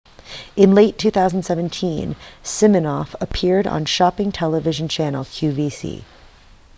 [0.55, 6.01] in late 2017 siminoff appeared on shopping television channel qvc